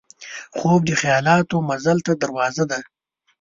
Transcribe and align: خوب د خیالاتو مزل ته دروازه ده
خوب 0.57 0.81
د 0.85 0.91
خیالاتو 1.01 1.57
مزل 1.69 1.97
ته 2.05 2.11
دروازه 2.21 2.63
ده 2.71 2.79